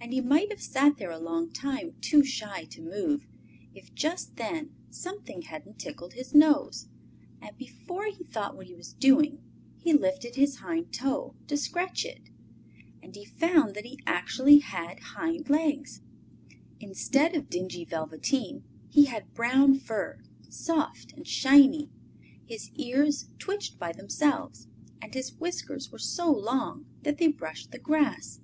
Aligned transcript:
And 0.00 0.14
he 0.14 0.22
might 0.22 0.50
have 0.50 0.62
sat 0.62 0.96
there 0.96 1.10
a 1.10 1.18
long 1.18 1.50
time, 1.52 1.92
too 2.00 2.24
shy 2.24 2.64
to 2.70 2.80
move, 2.80 3.26
if 3.74 3.92
just 3.94 4.36
then 4.36 4.70
something 4.88 5.42
hadn't 5.42 5.78
tickled 5.78 6.14
his 6.14 6.34
nose, 6.34 6.88
and 7.42 7.54
before 7.58 8.06
he 8.06 8.24
thought 8.24 8.56
what 8.56 8.66
he 8.68 8.74
was 8.74 8.94
doing 8.94 9.42
he 9.76 9.92
lifted 9.92 10.36
his 10.36 10.60
hind 10.60 10.90
toe 10.94 11.34
to 11.48 11.56
scratch 11.58 12.06
it. 12.06 12.30
And 13.02 13.14
he 13.14 13.26
found 13.26 13.74
that 13.74 13.84
he 13.84 13.98
actually 14.06 14.60
had 14.60 15.00
hind 15.00 15.50
legs! 15.50 16.00
Instead 16.80 17.34
of 17.34 17.50
dingy 17.50 17.84
velveteen 17.84 18.64
he 18.88 19.04
had 19.04 19.34
brown 19.34 19.74
fur, 19.78 20.22
soft 20.48 21.12
and 21.12 21.28
shiny, 21.28 21.90
his 22.46 22.70
ears 22.76 23.26
twitched 23.38 23.78
by 23.78 23.92
themselves, 23.92 24.66
and 25.02 25.12
his 25.12 25.34
whiskers 25.34 25.92
were 25.92 25.98
so 25.98 26.32
long 26.32 26.86
that 27.02 27.18
they 27.18 27.26
brushed 27.28 27.70
the 27.70 27.78
grass. 27.78 28.40